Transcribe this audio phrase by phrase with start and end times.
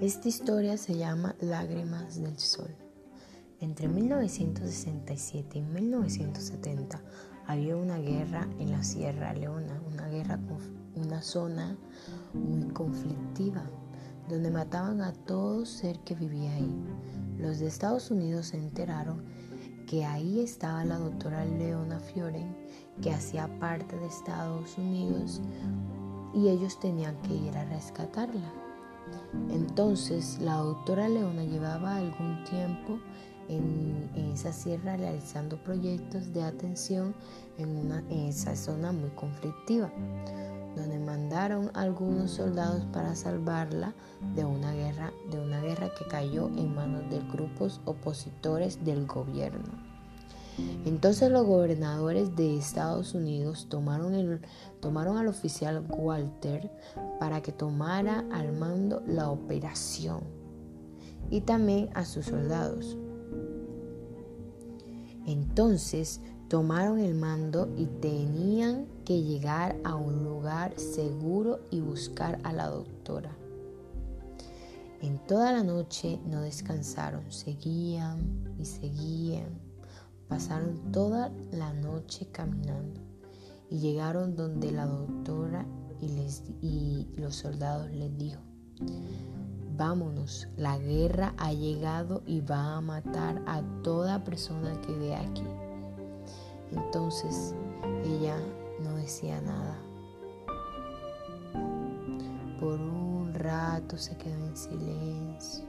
[0.00, 2.74] Esta historia se llama Lágrimas del Sol.
[3.60, 7.00] Entre 1967 y 1970
[7.46, 10.38] había una guerra en la Sierra Leona, una guerra
[10.96, 11.76] una zona
[12.32, 13.62] muy conflictiva,
[14.28, 16.74] donde mataban a todo ser que vivía ahí.
[17.38, 19.22] Los de Estados Unidos se enteraron
[19.86, 22.56] que ahí estaba la doctora Leona Fioren,
[23.00, 25.40] que hacía parte de Estados Unidos,
[26.34, 28.52] y ellos tenían que ir a rescatarla.
[29.50, 32.98] Entonces la doctora Leona llevaba algún tiempo
[33.48, 37.14] en, esa sierra realizando proyectos de atención
[37.58, 39.92] en, esa zona muy conflictiva,
[40.76, 43.94] donde mandaron algunos soldados para salvarla
[44.34, 49.93] de una guerra, de una guerra que cayó en manos de grupos opositores del gobierno.
[50.84, 54.40] Entonces los gobernadores de Estados Unidos tomaron, el,
[54.80, 56.70] tomaron al oficial Walter
[57.18, 60.20] para que tomara al mando la operación
[61.30, 62.96] y también a sus soldados.
[65.26, 72.52] Entonces tomaron el mando y tenían que llegar a un lugar seguro y buscar a
[72.52, 73.36] la doctora.
[75.00, 79.63] En toda la noche no descansaron, seguían y seguían
[80.28, 83.00] Pasaron toda la noche caminando
[83.70, 85.66] y llegaron donde la doctora
[86.00, 88.40] y, les, y los soldados les dijo,
[89.76, 95.44] vámonos, la guerra ha llegado y va a matar a toda persona que ve aquí.
[96.70, 97.54] Entonces
[98.04, 98.36] ella
[98.82, 99.78] no decía nada.
[102.60, 105.64] Por un rato se quedó en silencio,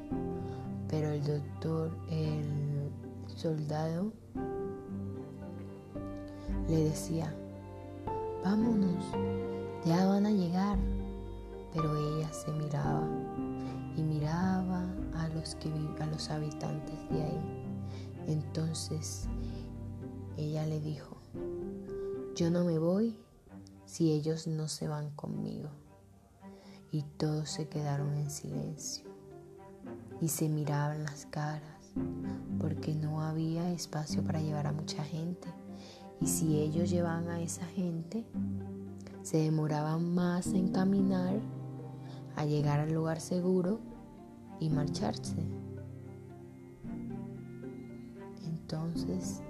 [0.88, 2.92] pero el doctor, el
[3.36, 4.14] soldado,
[6.68, 7.34] le decía,
[8.44, 9.06] vámonos,
[9.86, 10.78] ya van a llegar.
[11.74, 13.06] Pero ella se miraba
[13.98, 17.66] y miraba a los, que, a los habitantes de ahí.
[18.28, 19.28] Entonces
[20.38, 21.18] ella le dijo,
[22.36, 23.18] yo no me voy
[23.86, 25.70] si ellos no se van conmigo.
[26.92, 29.06] Y todos se quedaron en silencio
[30.22, 31.62] y se miraban las caras
[32.60, 35.50] porque no había espacio para llevar a mucha gente.
[36.22, 38.26] Y si ellos llevaban a esa gente,
[39.22, 41.40] se demoraban más en caminar
[42.36, 43.80] a llegar al lugar seguro
[44.60, 45.36] y marcharse.
[48.46, 49.42] Entonces,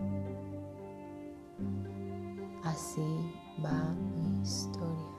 [2.63, 3.01] así
[3.63, 5.15] va mi historia.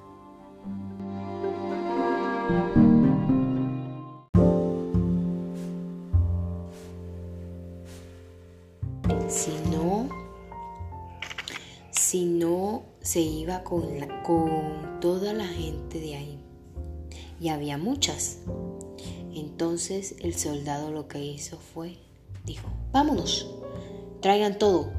[13.06, 13.84] Se iba con,
[14.24, 16.40] con toda la gente de ahí.
[17.40, 18.38] Y había muchas.
[19.32, 21.98] Entonces el soldado lo que hizo fue,
[22.44, 23.48] dijo, vámonos,
[24.20, 24.90] traigan todo,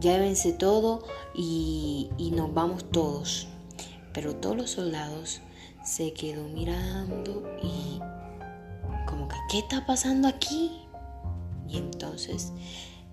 [0.00, 1.04] llévense todo
[1.34, 3.48] y, y nos vamos todos.
[4.14, 5.42] Pero todos los soldados
[5.84, 8.00] se quedó mirando y
[9.06, 10.70] como que, ¿qué está pasando aquí?
[11.68, 12.50] Y entonces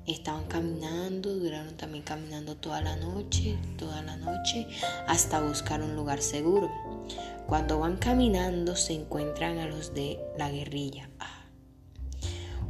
[0.10, 4.66] Estaban caminando, duraron también caminando toda la noche, toda la noche,
[5.06, 6.68] hasta buscar un lugar seguro.
[7.46, 11.12] Cuando van caminando se encuentran a los de la guerrilla.
[11.20, 11.46] Ah.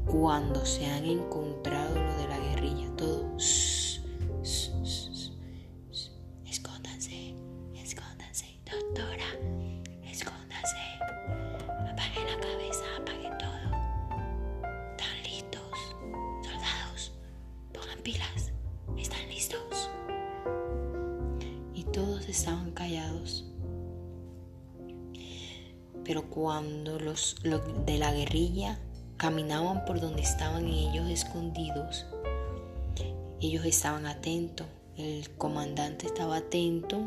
[0.05, 3.78] Cuando se han encontrado los de la guerrilla, todos
[22.39, 23.45] estaban callados.
[26.05, 27.35] Pero cuando los,
[27.85, 28.79] de la guerrilla
[29.17, 32.05] caminaban por donde estaban ellos escondidos,
[33.41, 34.67] ellos estaban atentos.
[34.95, 36.99] El comandante estaba atento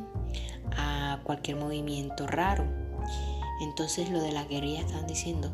[0.77, 2.65] a cualquier movimiento raro.
[3.63, 5.51] Entonces lo de la guerrilla estaban diciendo,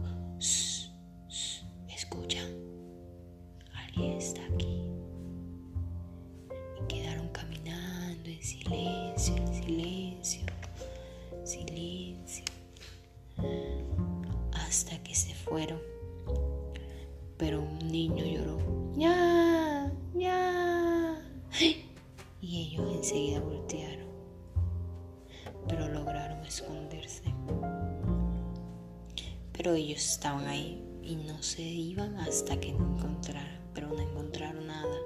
[29.98, 34.96] ellos estaban ahí y no se iban hasta que no encontraran, pero no encontraron nada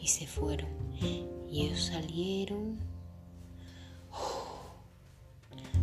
[0.00, 0.68] y se fueron.
[1.00, 2.80] Y ellos salieron.
[4.10, 4.50] Uf.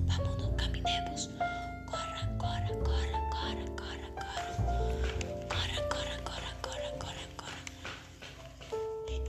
[0.07, 1.29] Vámonos, caminemos.
[1.85, 4.55] Corran, corran, corran, corran, corran, corran.
[5.47, 7.63] Corran, corran, corran, corran, corran.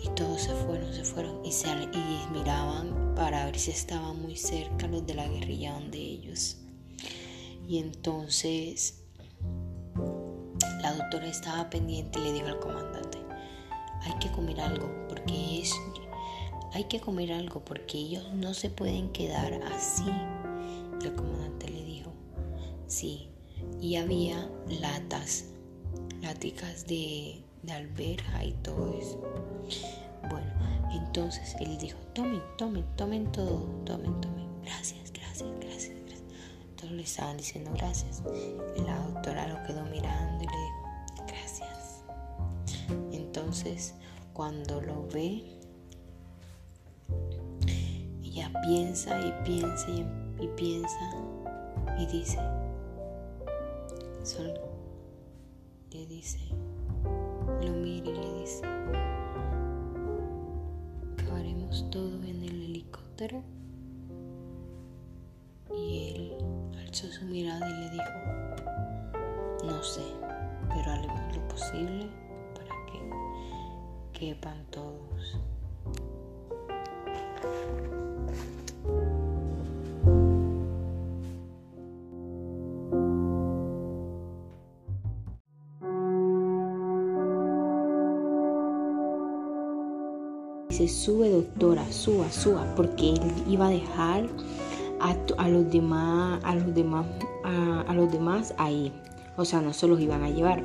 [0.02, 4.34] Y todos se fueron, se fueron y, se, y miraban para ver si estaban muy
[4.36, 6.56] cerca los de la guerrilla donde ellos.
[7.68, 9.04] Y entonces
[10.80, 13.18] la doctora estaba pendiente y le dijo al comandante,
[14.00, 15.62] hay que comer algo porque
[16.72, 20.06] hay que comer algo porque ellos no se pueden quedar así.
[21.02, 22.10] El comandante le dijo,
[22.86, 23.28] sí,
[23.80, 24.50] y había
[24.80, 25.46] latas,
[26.22, 29.20] láticas de, de y todo eso.
[30.30, 30.50] Bueno,
[30.90, 34.46] entonces él dijo, tomen, tomen, tomen todo, tomen, tomen.
[34.64, 35.67] Gracias, gracias, gracias.
[36.78, 38.22] Todos le estaban diciendo gracias.
[38.76, 42.04] Y la doctora lo quedó mirando y le dijo, gracias.
[43.10, 43.94] Entonces,
[44.32, 45.42] cuando lo ve,
[48.22, 51.10] ella piensa y piensa y, piensa
[51.98, 52.38] y dice,
[54.22, 54.54] Sol
[55.90, 56.38] le dice,
[57.62, 58.62] lo mira y le dice,
[61.16, 63.42] acabaremos todo en el helicóptero.
[65.76, 66.37] Y él
[67.02, 68.04] alzó su mirada y le dijo,
[69.64, 70.02] no sé,
[70.68, 72.10] pero haremos lo posible
[72.54, 75.38] para que quepan todos.
[90.70, 94.28] se sube doctora, suba, suba, porque él iba a dejar
[95.00, 97.06] a, los demás, a los demás,
[97.44, 98.92] a, los demás ahí.
[99.36, 100.62] O sea, no se los iban a llevar.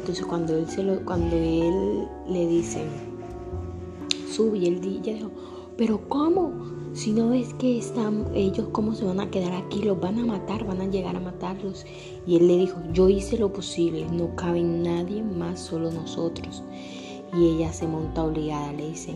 [0.00, 2.84] Entonces cuando él se lo, cuando él le dice,
[4.30, 5.30] sube, y él dijo,
[5.76, 6.52] pero ¿cómo?
[6.94, 9.82] Si no ves que están ellos, ¿cómo se van a quedar aquí?
[9.82, 11.84] Los van a matar, van a llegar a matarlos.
[12.26, 16.62] Y él le dijo, yo hice lo posible, no cabe nadie más, solo nosotros.
[17.36, 19.14] Y ella se monta obligada, le dice,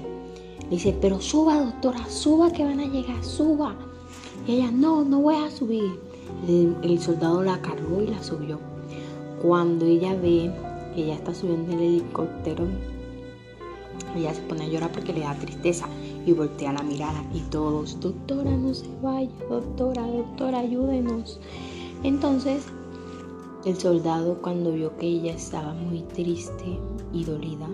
[0.65, 3.75] le dice, pero suba doctora, suba que van a llegar, suba.
[4.47, 5.99] Y ella, no, no voy a subir.
[6.49, 8.59] El, soldado la cargó y la subió.
[9.43, 10.51] Cuando ella ve
[10.95, 12.67] que ella está subiendo el helicóptero,
[14.17, 15.87] ella se pone a llorar porque le da tristeza
[16.27, 21.41] y voltea la mirada y todos, doctora, no se vaya, doctora, doctora, ayúdenos.
[22.03, 22.65] Entonces,
[23.65, 26.79] el soldado cuando vio que ella estaba muy triste
[27.13, 27.69] y dolida,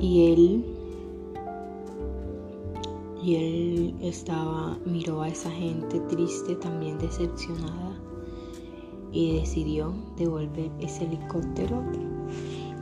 [0.00, 0.64] y él
[3.22, 8.00] y él estaba miró a esa gente triste, también decepcionada
[9.12, 11.82] y decidió devolver ese helicóptero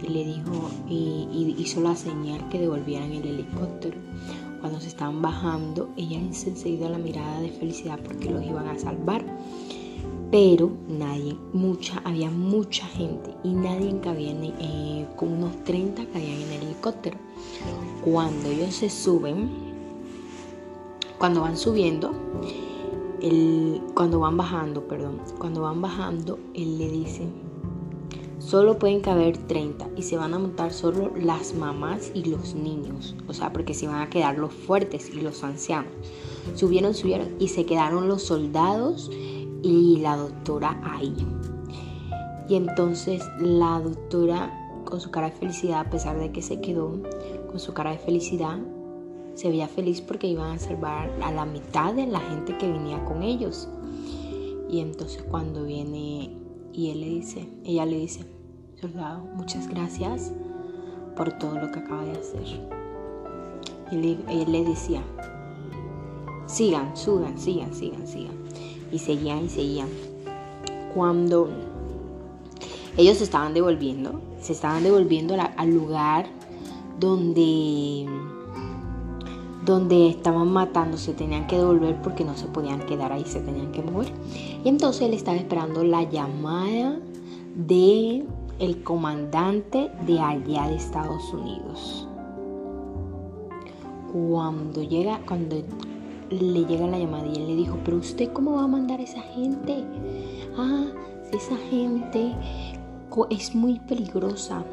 [0.02, 3.98] y le dijo y, hizo la señal que devolvieran el helicóptero.
[4.60, 8.78] Cuando se estaban bajando, ella hizo enseguida la mirada de felicidad porque los iban a
[8.78, 9.24] salvar.
[10.30, 16.52] Pero nadie, mucha, había mucha gente y nadie cabía eh, con unos 30 caían en
[16.52, 17.18] el helicóptero.
[18.04, 19.69] Cuando ellos se suben,
[21.20, 22.12] cuando van subiendo,
[23.92, 27.28] cuando van bajando, perdón, cuando van bajando, él le dice,
[28.38, 33.14] solo pueden caber 30 y se van a montar solo las mamás y los niños,
[33.28, 35.92] o sea, porque se van a quedar los fuertes y los ancianos.
[36.54, 39.10] Subieron, subieron y se quedaron los soldados
[39.62, 41.14] y la doctora ahí.
[42.48, 46.98] Y entonces la doctora, con su cara de felicidad, a pesar de que se quedó,
[47.50, 48.58] con su cara de felicidad,
[49.40, 53.02] se veía feliz porque iban a salvar a la mitad de la gente que venía
[53.06, 53.70] con ellos.
[54.68, 56.36] Y entonces cuando viene
[56.74, 58.26] y él le dice, ella le dice,
[58.78, 60.30] soldado, muchas gracias
[61.16, 62.42] por todo lo que acaba de hacer.
[63.90, 65.02] Y él le decía,
[66.44, 68.36] sigan, suban, sigan, sigan, sigan.
[68.92, 69.88] Y seguían y seguían.
[70.92, 71.48] Cuando
[72.98, 76.26] ellos se estaban devolviendo, se estaban devolviendo al lugar
[76.98, 78.06] donde
[79.64, 83.72] donde estaban matando se tenían que devolver porque no se podían quedar ahí, se tenían
[83.72, 84.12] que mover.
[84.64, 86.98] Y entonces él estaba esperando la llamada
[87.54, 88.24] de
[88.58, 92.06] el comandante de allá de Estados Unidos.
[94.12, 95.62] Cuando llega, cuando
[96.30, 99.02] le llega la llamada y él le dijo, pero usted cómo va a mandar a
[99.02, 99.84] esa gente?
[100.56, 100.86] Ah,
[101.32, 102.34] esa gente
[103.30, 104.64] es muy peligrosa.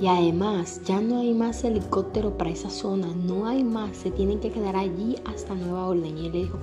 [0.00, 4.38] Y además, ya no hay más helicóptero para esa zona, no hay más, se tienen
[4.38, 6.16] que quedar allí hasta nueva orden.
[6.16, 6.58] Y él dijo,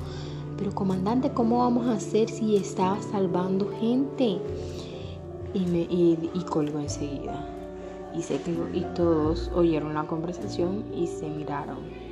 [0.57, 4.39] pero comandante, ¿cómo vamos a hacer si estaba salvando gente?
[5.53, 7.49] Y, me, y, colgó enseguida.
[8.15, 8.35] Y, se
[8.73, 12.04] y todos oyeron la conversación y se miraron.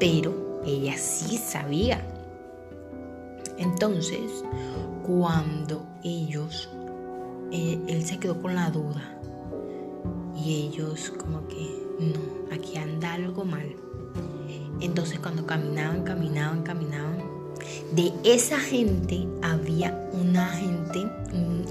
[0.00, 2.04] Pero ella sí sabía.
[3.58, 4.42] Entonces,
[5.06, 6.68] cuando ellos,
[7.52, 9.18] eh, él se quedó con la duda
[10.34, 13.76] y ellos como que, no, aquí anda algo mal.
[14.80, 17.18] Entonces cuando caminaban, caminaban, caminaban,
[17.92, 21.06] de esa gente había una gente,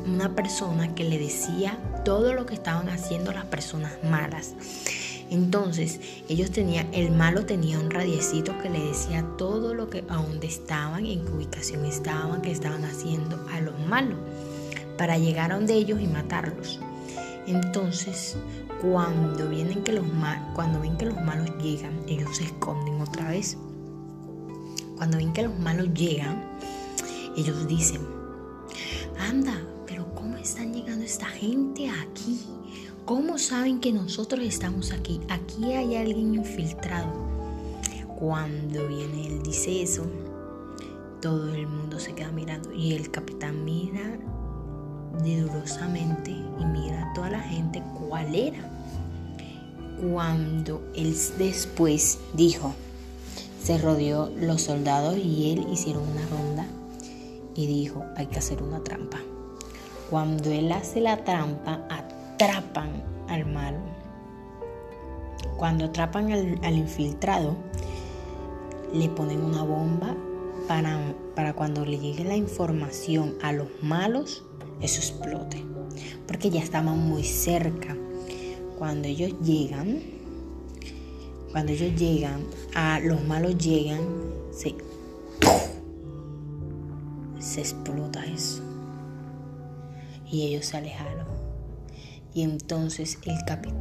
[0.05, 1.79] una persona que le decía
[2.10, 4.56] todo lo que estaban haciendo las personas malas.
[5.30, 10.16] Entonces, ellos tenían, el malo tenía un radiecito que le decía todo lo que, a
[10.16, 14.18] dónde estaban, en qué ubicación estaban, qué estaban haciendo a los malos,
[14.98, 16.80] para llegar a donde ellos y matarlos.
[17.46, 18.38] Entonces,
[18.82, 20.06] cuando vienen que los
[20.56, 23.56] cuando ven que los malos llegan, ellos se esconden otra vez.
[24.98, 26.58] Cuando ven que los malos llegan,
[27.38, 28.01] ellos dicen,
[29.20, 29.68] anda, pero ¿cómo
[30.41, 32.39] están llegando esta gente aquí?
[33.05, 35.19] ¿Cómo saben que nosotros estamos aquí?
[35.29, 37.12] Aquí hay alguien infiltrado.
[38.19, 40.05] Cuando viene él dice eso,
[41.22, 44.19] todo el mundo se queda mirando y el capitán mira
[45.24, 48.69] dedurosamente y mira a toda la gente cuál era.
[50.12, 52.74] Cuando él después dijo,
[53.62, 56.65] se rodeó los soldados y él hicieron una ronda
[57.55, 59.19] y dijo, hay que hacer una trampa.
[60.10, 63.78] Cuando él hace la trampa, atrapan al malo.
[65.56, 66.32] Cuando atrapan
[66.63, 67.56] al, infiltrado,
[68.92, 70.16] le ponen una bomba
[70.68, 70.98] para,
[71.36, 74.44] para cuando le llegue la información a los malos,
[74.82, 75.63] eso explote.
[76.25, 77.96] Porque ya estaban muy cerca.
[78.80, 80.01] Cuando ellos llegan,
[81.51, 84.01] cuando ellos llegan, a los malos llegan,
[84.51, 84.74] se,
[87.39, 88.68] se explota eso.
[90.31, 91.27] Y ellos se alejaron.
[92.33, 93.38] Y entonces el,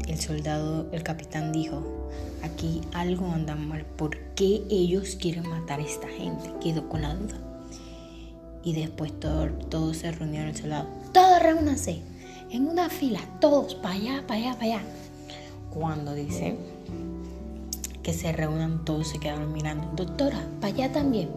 [0.09, 2.09] el soldado, el capitán dijo,
[2.43, 3.85] aquí algo anda mal.
[3.85, 6.51] ¿Por qué ellos quieren matar a esta gente?
[6.61, 7.37] Quedó con la duda.
[8.65, 10.89] Y después todos se reunieron el soldado.
[11.13, 12.03] Todos reúnanse
[12.51, 14.83] en una fila, todos para allá, para allá, para allá.
[15.71, 16.57] Cuando dice
[18.03, 19.91] que se reúnan, todos se quedaron mirando.
[19.95, 21.31] Doctora, para allá también.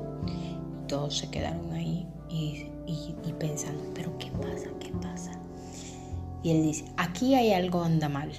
[0.87, 4.69] Todos se quedaron ahí y, y pensando, pero ¿qué pasa?
[4.79, 5.31] ¿Qué pasa?
[6.43, 8.31] Y él dice, aquí hay algo anda mal.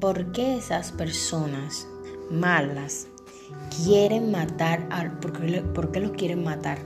[0.00, 1.86] ¿Por qué esas personas
[2.30, 3.08] malas
[3.84, 5.20] quieren matar a...
[5.20, 6.78] ¿Por qué, por qué los quieren matar?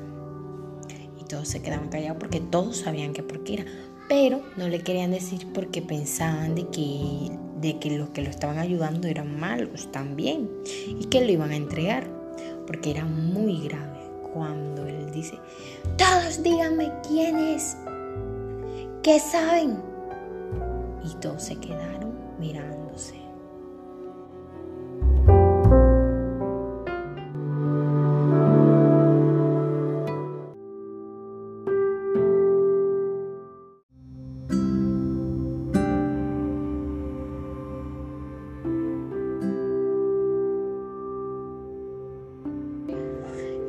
[1.20, 3.64] Y todos se quedaban callados porque todos sabían que por qué era.
[4.08, 8.58] Pero no le querían decir porque pensaban de que, de que los que lo estaban
[8.58, 10.48] ayudando eran malos también
[10.86, 12.08] y que lo iban a entregar.
[12.66, 13.97] Porque era muy grave
[14.38, 15.36] cuando él dice,
[15.96, 17.76] todos díganme quién es
[19.02, 19.82] ¿Qué saben?
[21.02, 23.27] Y todos se quedaron mirándose.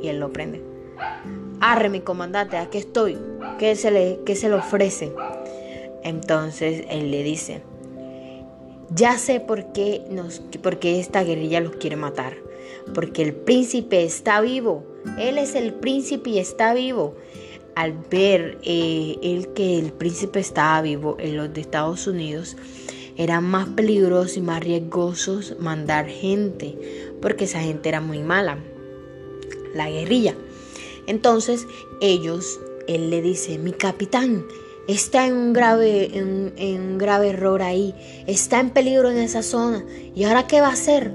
[0.09, 0.61] Él lo prende.
[1.61, 3.17] Arre, mi comandante, aquí estoy.
[3.57, 5.11] ¿Qué se le, qué se le ofrece?
[6.03, 7.61] Entonces él le dice,
[8.93, 12.37] ya sé por qué, nos, por qué esta guerrilla los quiere matar.
[12.93, 14.83] Porque el príncipe está vivo.
[15.19, 17.15] Él es el príncipe y está vivo.
[17.75, 22.57] Al ver eh, él que el príncipe estaba vivo en los de Estados Unidos,
[23.15, 26.77] era más peligroso y más riesgoso mandar gente.
[27.21, 28.59] Porque esa gente era muy mala.
[29.73, 30.35] La guerrilla.
[31.07, 31.65] Entonces
[32.01, 34.45] ellos, él le dice, mi capitán,
[34.87, 37.95] está en un grave, en, un grave error ahí,
[38.27, 39.85] está en peligro en esa zona.
[40.15, 41.11] ¿Y ahora qué va a hacer?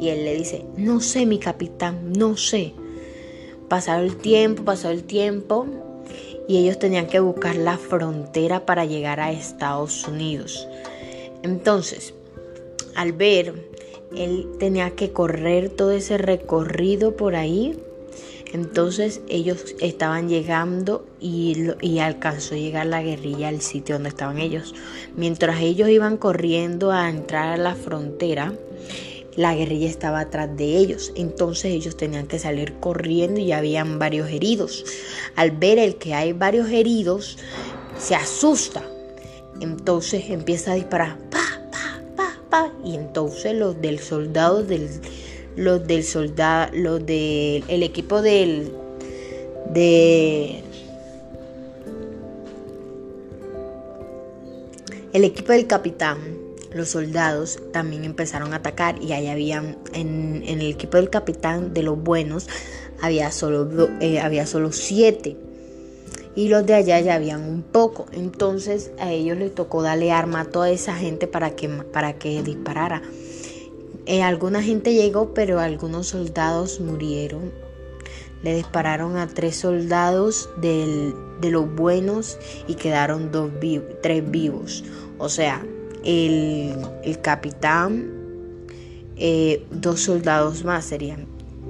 [0.00, 2.74] Y él le dice, no sé, mi capitán, no sé.
[3.68, 5.66] Pasado el tiempo, pasó el tiempo,
[6.48, 10.66] y ellos tenían que buscar la frontera para llegar a Estados Unidos.
[11.42, 12.14] Entonces,
[12.94, 13.54] al ver,
[14.16, 17.78] él tenía que correr todo ese recorrido por ahí
[18.52, 24.74] entonces ellos estaban llegando y, alcanzó a llegar la guerrilla al sitio donde estaban ellos.
[25.16, 28.54] Mientras ellos iban corriendo a entrar a la frontera,
[29.36, 31.12] la guerrilla estaba atrás de ellos.
[31.14, 34.84] Entonces ellos tenían que salir corriendo y habían varios heridos.
[35.36, 37.38] Al ver el que hay varios heridos,
[37.98, 38.82] se asusta.
[39.60, 41.18] Entonces empieza a disparar.
[41.30, 42.72] Pa, pa, pa, pa.
[42.84, 44.88] Y entonces los del soldado del
[45.58, 48.72] los del soldado, los del el equipo del
[49.72, 50.62] de
[55.12, 56.18] el equipo del capitán
[56.72, 61.82] los soldados también empezaron a atacar y ahí habían en, el equipo del capitán de
[61.82, 62.46] los buenos
[63.00, 65.36] había solo, eh, había solo siete
[66.36, 68.06] y los de allá ya habían un poco.
[68.12, 72.44] Entonces a ellos les tocó darle arma a toda esa gente para que, para que
[72.44, 73.02] disparara.
[74.10, 77.52] Eh, alguna gente llegó, pero algunos soldados murieron.
[78.42, 81.12] Le dispararon a tres soldados de
[81.42, 83.50] los buenos y quedaron dos
[84.00, 84.82] tres vivos.
[85.18, 85.62] O sea,
[86.04, 86.74] el,
[87.20, 88.10] capitán,
[89.16, 91.26] eh, dos soldados más serían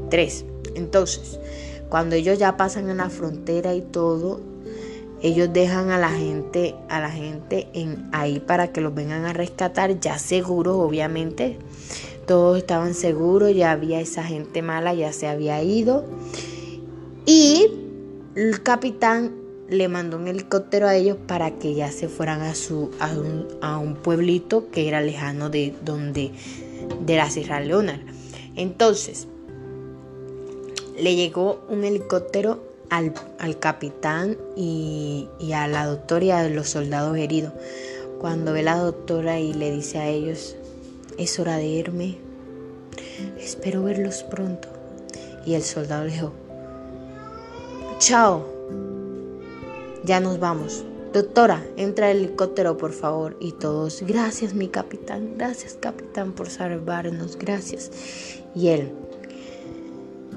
[0.09, 0.45] tres.
[0.77, 1.41] Entonces,
[1.89, 4.41] cuando ellos ya pasan en la frontera y todo,
[5.23, 9.33] ellos dejan a la gente, a la gente en ahí para que los vengan a
[9.33, 11.59] rescatar, ya seguros, obviamente.
[12.29, 16.05] Todos estaban seguros, ya había esa gente mala, ya se había ido.
[17.25, 17.69] Y
[18.35, 19.33] el capitán
[19.71, 23.95] le mandó un helicóptero a ellos para que ya se fueran a, su, a, un,
[23.97, 26.33] pueblito que era lejano de donde
[27.01, 27.99] de la Sierra Leona.
[28.57, 29.27] Entonces,
[30.99, 33.15] le llegó un helicóptero al,
[33.59, 37.55] capitán y, y, a la doctora y a los soldados heridos.
[38.21, 40.58] Cuando ve la doctora y le dice a ellos,
[41.19, 42.17] es hora de irme,
[43.39, 44.69] espero verlos pronto.
[45.45, 46.33] Y el soldado le dijo,
[47.99, 48.47] chao,
[50.05, 50.85] ya nos vamos.
[51.13, 53.37] Doctora, entra el helicóptero, por favor.
[53.41, 57.91] Y todos, gracias, mi capitán, gracias, capitán, por salvarnos, gracias.
[58.55, 58.93] Y él,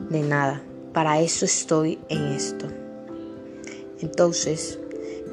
[0.10, 2.68] de nada, para eso estoy en esto.
[4.00, 4.80] Entonces,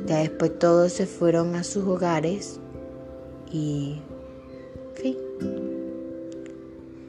[0.06, 2.58] ya después todos se fueron a sus hogares
[3.50, 4.00] y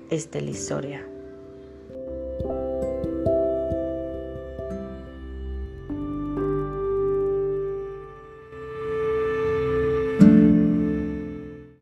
[0.10, 1.09] fin.